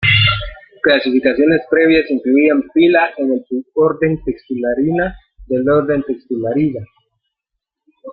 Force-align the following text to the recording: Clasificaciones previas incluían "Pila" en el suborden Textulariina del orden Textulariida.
Clasificaciones 0.81 1.61
previas 1.69 2.09
incluían 2.09 2.63
"Pila" 2.73 3.11
en 3.19 3.33
el 3.33 3.45
suborden 3.45 4.19
Textulariina 4.25 5.15
del 5.47 5.69
orden 5.69 6.01
Textulariida. 6.07 6.81